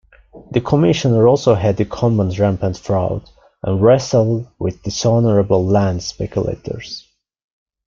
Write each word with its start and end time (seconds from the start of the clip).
The 0.49 0.61
commissioner 0.61 1.27
also 1.27 1.53
had 1.53 1.77
to 1.77 1.85
combat 1.85 2.39
rampant 2.39 2.75
fraud 2.75 3.29
and 3.61 3.79
wrestle 3.83 4.51
with 4.57 4.81
dishonorable 4.81 5.63
land 5.63 6.01
speculators. 6.01 7.07